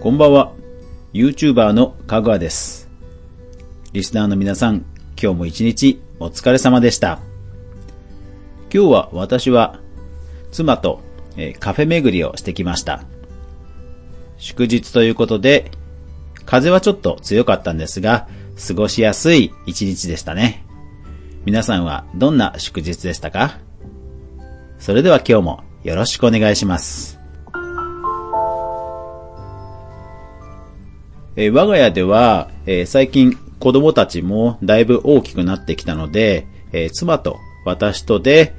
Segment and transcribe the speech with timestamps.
[0.00, 0.52] こんばんは。
[1.12, 2.88] YouTuber のかぐわです。
[3.92, 4.84] リスナーの皆さん、
[5.20, 7.18] 今日も一日お疲れ様でした。
[8.72, 9.80] 今日は私は
[10.52, 11.00] 妻と、
[11.58, 13.02] カフェ巡りをしてきました。
[14.36, 15.72] 祝日ということで、
[16.46, 18.28] 風はちょっと強かったんですが、
[18.68, 20.64] 過ごしやすい一日でしたね。
[21.44, 23.58] 皆さんはどんな祝日でしたか？
[24.78, 27.17] それでは今日もよろしくお願いします。
[31.40, 38.56] えー我が家では、えー最近子供たちもだいぶ大きくなってきたので、えー妻と私とで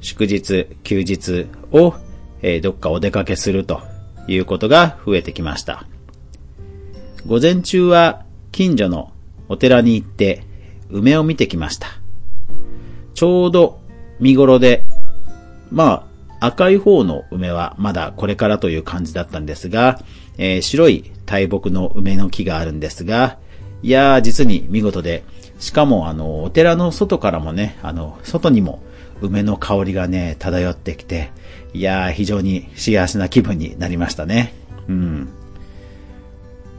[0.00, 1.94] 祝日、休日を、
[2.40, 3.80] えーどっかお出かけすると
[4.28, 5.88] いうことが増えてきました。
[7.26, 9.12] 午前中は近所の
[9.48, 10.44] お寺に行って
[10.88, 11.88] 梅を見てきました。
[13.14, 13.80] ちょうど
[14.20, 14.84] 見頃で、
[15.72, 16.06] ま
[16.38, 19.98] あ、赤い方の梅はまだこれからという感じだったんですが、
[20.40, 23.38] えー白い大木の梅の木があるんですが、
[23.82, 25.22] いやー、実に見事で、
[25.58, 28.82] しかもあの、お寺の外からもね、あの、外にも
[29.20, 31.30] 梅の香りがね、漂ってきて、
[31.74, 34.54] いやー、非常に幸せな気分になりましたね。
[34.88, 35.28] うん。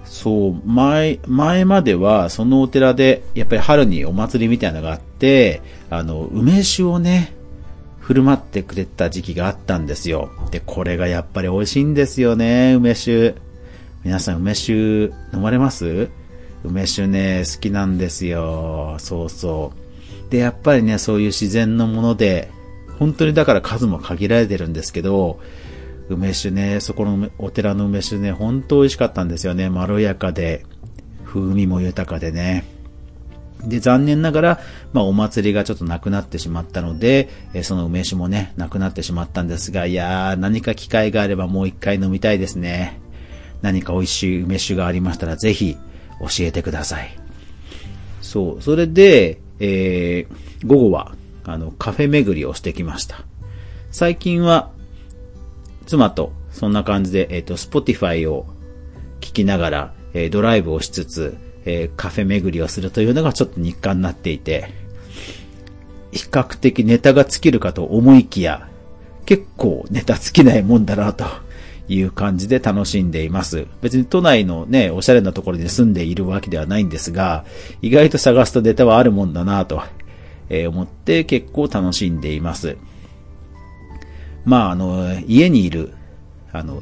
[0.06, 7.34] そう、前、前までは、そのお寺で、やっぱり春にお祭りみたいなのがあって、あの、梅酒をね、
[8.00, 10.32] 振る舞ってくれた時期があったんですよ。
[10.50, 13.36] で、これがやっぱり美味しいんですよね、梅酒。
[14.04, 16.10] 皆さん梅酒飲まれます？
[16.64, 18.96] 梅酒ね、好きなんですよ。
[19.00, 19.74] そうそ
[20.28, 20.32] う。
[20.32, 22.52] で、やっぱりね、そういう自然のもので、
[23.00, 25.40] 本当にだから数も限られてるんですけど、
[26.08, 29.70] 梅酒ね、そこのお寺の梅酒ね、本当美味しかったんですよね。
[29.70, 30.66] まろやかで、
[31.26, 32.66] 風味も豊かでね。
[33.64, 34.60] で、残念ながら、
[34.94, 43.01] まあ、お祭りがちょっとなくなってしまったので、えその梅酒もね、なくなってしまったんですが、いやー、何か機会があればもう一回飲みたいですね。
[43.62, 45.78] 何か美味しい梅酒がありましたら、ぜひ、
[46.20, 47.17] 教えてください。
[48.22, 51.14] そう、それで、えー、午後は、
[51.44, 53.23] あの、カフェ巡りをしてきました。
[53.92, 54.72] 最近は、
[55.86, 58.45] 妻と、そんな感じで、えっ、と、Spotify を
[59.20, 64.70] 聞きながら、えードライブをしつつ、えーカフェ巡りをするというのがちょっと日課になっていて、
[66.11, 68.67] 比較的ネタが尽きるかと思いきや、
[69.26, 71.26] 結構ネタ尽きないもんだなと
[71.87, 73.67] いう感じで楽しんでいます。
[73.81, 77.45] 別に都内のね、おしゃれなところに住んでいるわけではないんですが、
[77.81, 79.81] 意外と探すとネタはあるもんだなと、
[80.49, 82.77] え思って結構楽しんでいます。
[84.45, 85.93] まあ、あの、家にいる、
[86.52, 86.81] あの、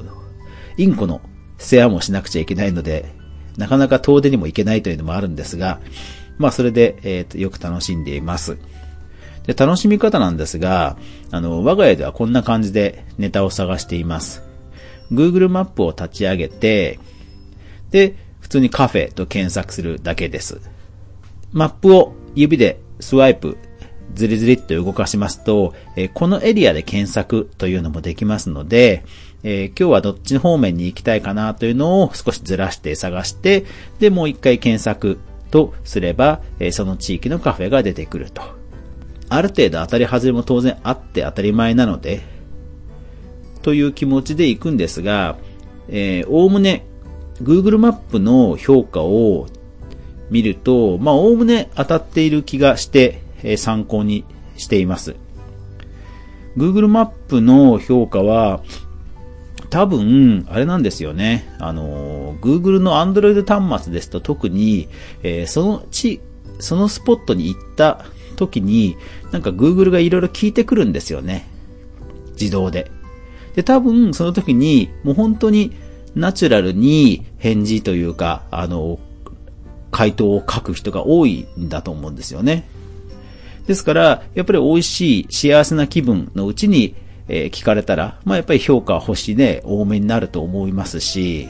[0.78, 1.22] インコの
[1.58, 3.14] 世話もしなくちゃいけないので、
[3.58, 5.82] なかなか遠出にも行けないというのもあるんですが、
[6.38, 8.58] まあ、それで、えーとよく楽しんでいます。
[9.46, 10.96] で、楽しみ方なんですが、
[11.32, 14.49] あの、我が家ではこんな感じでネタを探しています。
[15.12, 17.00] Google マップを立ち上げて、
[17.92, 20.62] で、普通にカフェと検索するだけです。
[21.52, 23.58] マップを指でスワイプ、
[24.14, 29.04] ずりずりっと動かしますと、えこのエリアで検索というのもできますので、
[29.44, 33.66] えー今日はどっちの方面に行きたいかなというのを少しずらして探して、
[34.00, 35.20] で、もう一回検索
[35.52, 38.42] とすれば、えーその地域のカフェが出てくると。
[39.32, 42.22] ある程度当たり外れも当然あって当たり前なので、
[43.62, 45.38] という気持ちで行くんですが、
[45.88, 46.86] えー、おおむね
[47.42, 49.48] Google マップの評価を
[50.30, 54.26] 見ると、まあ、おおむね当たっている気がして、えー参考に
[54.58, 55.16] しています。
[56.58, 58.62] Google マップの評価は、
[59.70, 61.56] 多分、あれなんですよね。
[61.60, 64.90] あの、Google の Android 端末ですと特に、
[65.24, 66.22] えーその地、
[66.60, 68.06] そのスポットに行った
[68.36, 68.98] 時に、
[69.32, 71.48] なんか Google がいろいろ聞いてくるんですよね。
[72.34, 72.92] 自動で。
[73.60, 75.74] で、多分、その時に、もう本当に
[76.16, 79.00] ナチュラルに返事というか、あの、
[79.92, 82.70] 回答を書く人が多いんだと思うんですよね。
[83.68, 86.96] ですから、やっぱり美味しい幸せな気分のうちに、
[87.28, 91.50] えー聞かれたら、まあやっぱり評価は星ね、多めになると思いますし、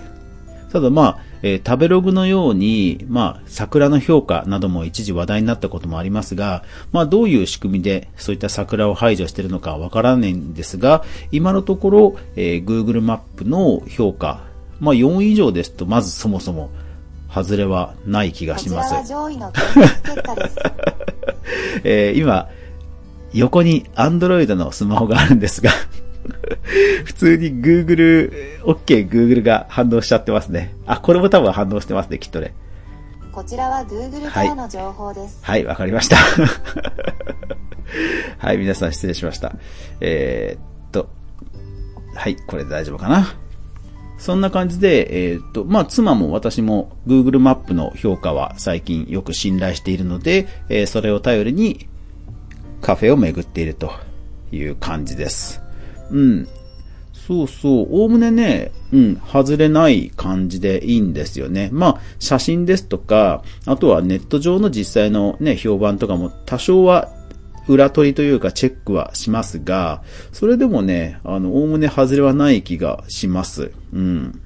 [0.71, 14.41] ただまあ、えー食べログのように、まあ、桜の評価なども一時話題になったこともありますが、まあ、どういう仕組みでそういった桜を排除しているのかわからないんですが、今のところ、えー Google マップの評価、
[14.79, 16.69] まあ、4以上ですと、まずそもそも、
[17.33, 19.07] 外れはない気がします。
[19.07, 20.57] 上位の結果です。
[21.83, 22.47] えー今、
[23.33, 25.71] 横に Android のスマホがあるんですが、
[27.05, 30.75] 普通に Google、OK Google が反応しちゃってますね。
[30.85, 32.53] あ、これも多分反応してますね、きっとね。
[33.31, 35.39] こちらは Google からの情報です。
[35.41, 36.17] はい、わかりました。
[38.37, 39.55] はい、皆さん失礼しました。
[40.01, 40.61] えーっ
[40.91, 41.09] と、
[42.15, 43.35] はい、これで大丈夫かな。
[44.17, 51.87] そんな感じで、えっ、と、まあ、妻も私も Google マップの評価は最近よく信頼しているので、えー、それを頼りに
[52.81, 53.93] カフェを巡っていると
[54.51, 55.61] いう感じです。
[56.11, 56.47] うん。
[57.13, 57.87] そうそう。
[57.91, 61.69] おおむねね、うん、外れない感じでいいんですよね。
[61.71, 67.13] まあ、写真ですとか、あとはネット上の実際のね、評判とかも多少は
[67.67, 70.01] 裏取りというかチェックはしますが、
[70.31, 73.71] それでもね、あの、おおむね外れはない気がします。
[73.93, 74.41] うん。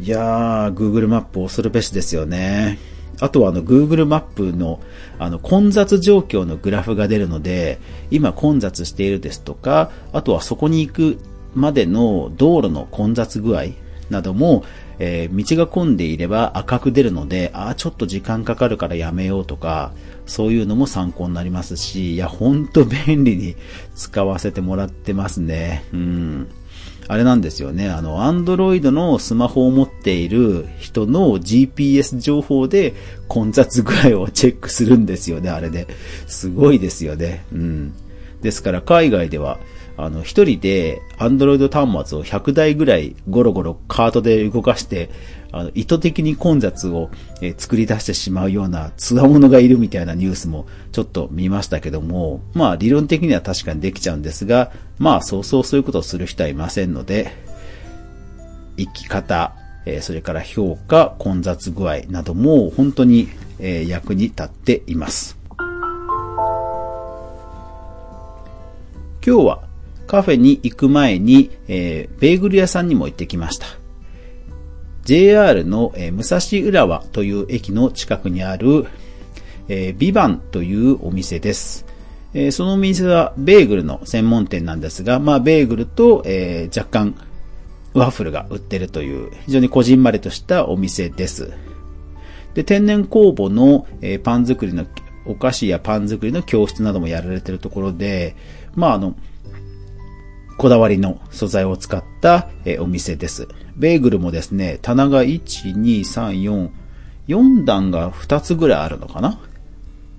[0.00, 2.78] いやー、Google マップ恐るべしですよね。
[3.20, 4.80] あとはあの Google マップの
[5.18, 7.78] あの混雑状況のグラフが出るので、
[8.10, 11.18] 今混雑しているですとか、あとはそこに行く
[11.54, 13.66] までの道路の混雑具合
[14.10, 14.64] なども、
[14.98, 19.92] えー、道が混んでいれば赤く出るので、ああ、ちょっと時間かかるからやめようとか、
[20.26, 23.56] そういうのも参考になりますし、いや、ほんと便利に
[23.94, 25.84] 使わせてもらってますね。
[25.92, 26.48] うん。
[27.08, 27.88] あれなんですよね。
[27.90, 32.94] あの、アンドロイドのスマホを持っている人の GPS 情報で
[33.28, 35.88] 混雑具合をチェックするんですよね、あれで。
[36.26, 37.44] すごいですよね。
[37.52, 37.92] うん。
[38.40, 39.58] ですから海外では、
[39.96, 45.10] あの、一人でアンドロイド端末を100台ぐらいゴロゴロカートで動かして、
[45.52, 47.10] あの、意図的に混雑を、
[47.42, 57.32] え作り出してしまうようなつわものがいるみたいなニュースもちょっと見ましたけども、まあ理論的には確かにできちゃうんですが、まあそうそうそういうことをする人はいませんので、
[58.78, 59.54] 生き方、
[59.84, 63.28] えそれから評価、混雑具合なども本当に、
[63.58, 65.36] え役に立っています。
[69.24, 69.71] 今日は
[70.12, 73.66] カフェに行く前に、えー、ベーグル屋さんにも行ってきました。
[75.06, 78.86] JR の、えー、武蔵浦和という駅の近くにある、
[79.68, 81.86] えー、ビバンというお店です。
[82.34, 87.14] えー、そのお店はベーグルの専門店なんですが、まあ、ベーグルと、えー、若干
[87.94, 91.54] ワッフルが売ってるという非常にこじんまりとしたお店です。
[92.52, 94.84] で、天然酵母の、えー、パン作りの、
[95.24, 98.36] お菓子やパン作りの教室などもやられてるところで、
[98.74, 99.14] まあ、あの、
[100.62, 102.48] こだわりの素材を使った、
[102.78, 103.48] お店です。
[103.74, 106.70] ベーグルもですね、棚が1、2、3、4、
[107.26, 109.40] 4段が2つぐらいあるのかな？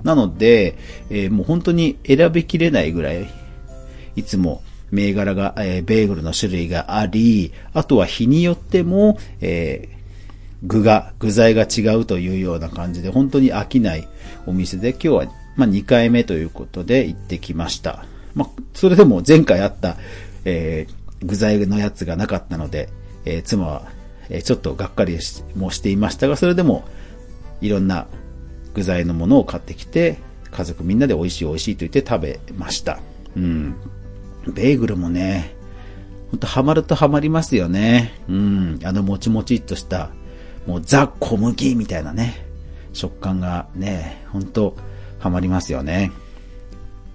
[0.04, 0.78] なので、
[1.10, 3.30] えー、もう本当に選びきれないぐらい、
[4.18, 4.62] いつも
[4.92, 9.98] 銘柄が、えー、ベーグルの種類があり、あとは日によっても、えー、
[10.64, 14.06] 具が、具材が違うというような感じで、本当に飽きない
[14.46, 15.26] お店で、今日は、
[15.56, 18.04] まあ、2回目ということで行ってきました。
[18.36, 19.96] まあ、それでも前回あった、
[20.46, 22.90] えー、具材のやつがなかったので、
[23.26, 23.92] えー、妻は、
[24.30, 25.18] え、ちょっとがっかり
[25.56, 26.86] もしていましたが、それでも、
[27.62, 28.08] いろんな
[28.74, 30.18] 具材のものを買ってきて、
[30.52, 33.00] 家族みんなで美味しい美味しいと言って食べました。
[33.36, 33.76] うん。
[34.48, 35.56] ベーグルもね、
[36.32, 38.14] ほんとハマるとハマりますよね。
[38.28, 38.80] うん。
[38.84, 40.10] あのもちもちっとした、
[40.68, 42.46] もうザ小麦みたいなね、
[42.94, 44.76] 食感がね、ほんと
[45.20, 46.12] ハマりますよね。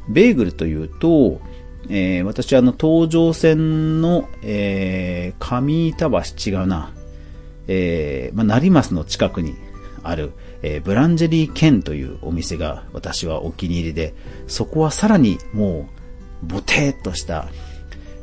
[0.09, 1.41] ベーグルというと、
[1.89, 6.93] えー、私あの東上線の、えー、上板橋違うな、
[7.67, 9.55] えー、まあ、成増の近くに
[10.03, 10.33] ある、
[10.63, 14.15] えー、ブランジェリーケンというお店が私はお気に入りで、
[14.47, 15.89] そこはさらにも
[16.43, 17.49] う、ボテーっとした、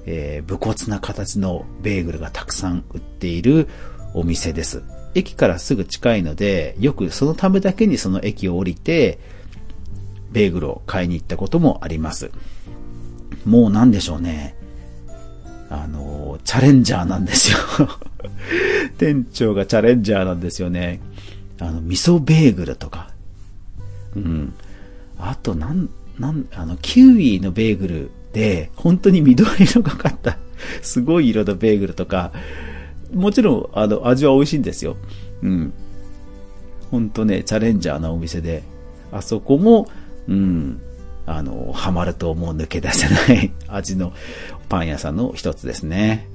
[0.06, 3.68] えー、武骨な形のベーグルがたくさん売っている
[4.14, 4.84] お店です。
[5.16, 9.20] 駅からすぐ近いので、よくそのためだけにその駅を降りて、
[10.32, 12.32] ベーグルを買いに行ったこともあります。
[13.46, 14.56] もうなんでしょうね。
[15.70, 17.58] あの、チャレンジャーなんですよ
[18.98, 21.00] 店長がチャレンジャーなんですよね。
[21.60, 23.10] あの、味噌ベーグルとか。
[24.16, 24.54] うん。
[25.18, 30.38] あと、なん、なん、あの、キウイのベーグルで、本当に緑色がかった、
[30.82, 32.32] すごい色のベーグルとか、
[33.14, 34.98] もちろん、あの、味は美味しいんですよ。
[35.42, 35.74] うん。
[36.92, 38.64] ほんとね、チャレンジャーなお店で、
[39.12, 39.88] あそこも、
[40.28, 40.82] うん、
[41.26, 44.14] あの、ハマるともう抜け出せない 味の
[44.70, 46.28] パン屋さんの一つですね。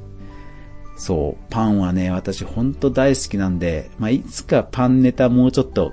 [0.97, 5.92] そう、パンはね、私ほんと大好きなんで、まあ、いつかパンネタもうちょっと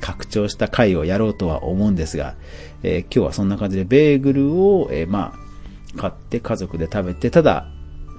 [0.00, 2.36] 拡張した回をやろうとは思うんですが、
[2.82, 7.68] えー、今日はそんな感じでベーグルを、えー、まあ、買って家族で食べて、ただ、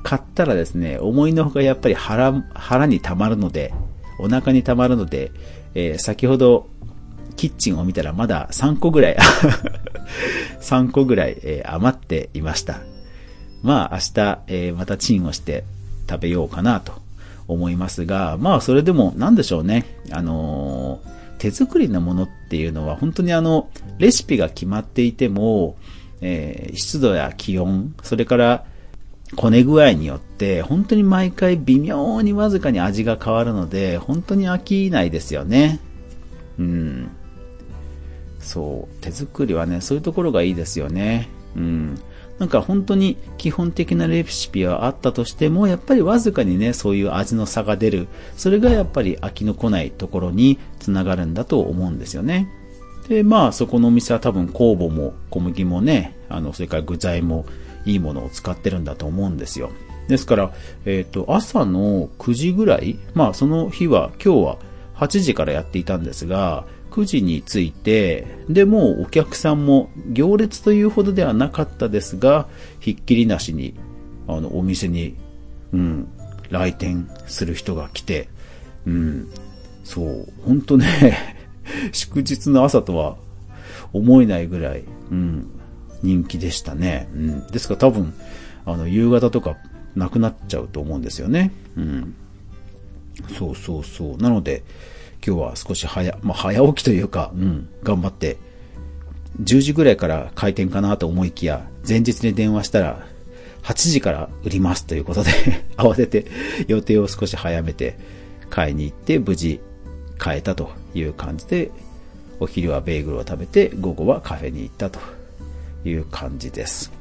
[0.03, 3.74] 買ったらですね、思いのほかやっぱり腹、腹に溜まるので、
[4.19, 5.31] お腹に溜まるので、
[5.74, 6.69] えー、先ほど
[7.38, 9.17] キッチンを見たらまだ3個ぐらい
[10.60, 12.82] 3個ぐらい、えー、余っていました。
[13.63, 15.63] まあ明日、えー、またチンをして
[16.10, 16.94] 食べようかなと
[17.48, 19.86] 思いますが、まあそれでも何でしょうね。
[20.12, 25.77] あのー、手作りのものっていうのは本当にあの、レシピが決まっていても、
[26.20, 28.65] え、湿度や気温、それから
[29.36, 35.79] こね具合によって、本当に毎回微妙にわずかに味が変わるので、本当に飽きないですよね。
[36.58, 37.12] うん。
[38.48, 41.27] そう、手作りはね、そういうところがいいですよね。
[41.56, 42.00] うん。
[42.39, 48.08] なんか本当に基本的なレシピはあったとしても、やっぱりわずかにね、そういう味の差が出る。
[48.38, 52.48] それがやっぱり飽きのこないところにつながるんだと思うんですよね。
[53.10, 57.46] で、まあそこのお店は多分酵母も小麦もね、あの、それから具材も
[57.86, 59.72] いいものを使ってるんだと思うんですよ。
[60.08, 60.54] ですから、
[60.86, 64.58] えっ、と、朝の9時ぐらい、まあその日は、今日は
[64.96, 66.66] 8時からやっていたんですが、
[66.98, 72.48] 9時に着いて、で、もうお客さんも行列というほどではなかったですが、
[72.80, 73.75] ひっきりなしに、
[74.27, 75.16] あの、お店に、
[75.74, 76.08] うん、
[76.50, 78.30] 来店する人が来て、
[78.88, 79.30] うん、
[79.84, 81.38] そう、本当ね、
[81.94, 83.16] 祝日の朝とは
[83.94, 85.46] 思えないぐらい、うん、
[86.01, 87.10] 人気でしたね。
[87.13, 88.12] うん、ですから多分、
[88.66, 89.56] あの、夕方とか
[89.96, 91.51] なくなっちゃうと思うんですよね。
[91.77, 92.16] うん。
[93.38, 94.18] そうそうそう。
[94.18, 94.63] なので、
[95.26, 98.38] 今日は少し早、まあ、早起きというか、うん、頑張って、
[99.42, 103.08] 10時ぐらいから開店かなと思いきや、前日に電話したら、
[103.64, 105.32] 8時から売りますということで、
[105.78, 106.26] 慌てて
[106.68, 107.98] 予定を少し早めて
[108.50, 109.60] 買いに行って、無事
[110.18, 111.72] 買えたという感じで、
[112.40, 115.00] お昼はベーグルを食べて、午後はカフェに行ったと
[115.86, 116.92] いう感じです。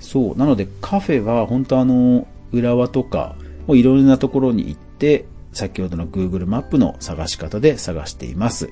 [0.00, 0.36] そう。
[0.36, 3.34] なのでカフェは本当あの、浦和とか、
[3.66, 5.24] もういろいろなところに行って、
[5.56, 8.68] 先ほどの Google マップの探し方で探しています。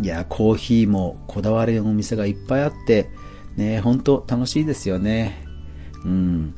[0.00, 3.10] いや、コーヒーもこだわりのお店がいっぱいあって、
[3.56, 5.44] ね、本当楽しいですよね。
[6.04, 6.54] うん。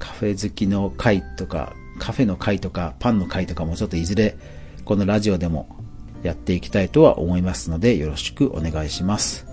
[0.00, 4.36] カフェ好きの会とか、カフェの会とか、パンの会とかもちょっといずれ、
[4.84, 5.68] このラジオでも
[6.24, 9.46] やっていきたいとは思いますので、よろしくお願いします。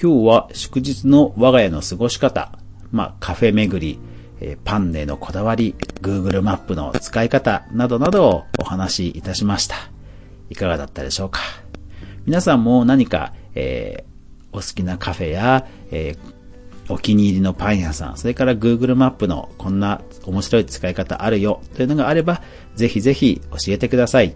[0.00, 2.58] 今日は祝日の我が家の過ごし方、
[2.92, 3.98] まあカフェ巡り、
[4.40, 9.76] えパンネのこだわり、Google マップの使い方などなどをお話しいたしました。
[10.50, 11.40] いかがだったでしょうか？
[12.24, 14.08] 皆さんも何か、えー
[14.50, 16.38] お好きなカフェや、えー
[16.90, 22.40] お気に入りのパン屋さん、それから Google マップのこんな面白い使い方あるよというのがあれば、
[22.76, 24.34] ぜひぜひ教えてください。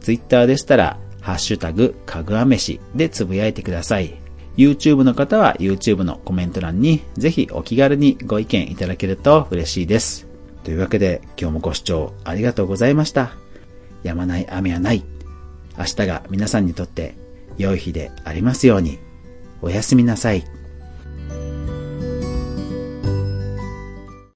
[0.00, 4.14] Twitter でしたら、ハッシュタグ、かぐわ飯でつぶやいてください。
[4.56, 10.26] YouTube の方は YouTube のコメント欄にぜひお気軽にご意見いただけると嬉しいです。
[10.64, 13.32] というわけで今日もご視聴ありがとうございました。
[14.02, 15.04] やまない雨はない。
[15.78, 17.14] 明日が皆さんにとって
[17.58, 18.98] 良い日でありますように。
[19.62, 20.44] おやすみなさい。